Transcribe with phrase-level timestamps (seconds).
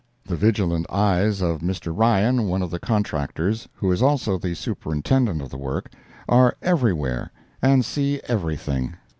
[0.25, 1.95] The vigilant eyes of Mr.
[1.95, 5.91] Ryan, one of the contractors, who is also the superintendent of the work,
[6.27, 7.29] are everywhere
[7.61, 8.95] and see everything.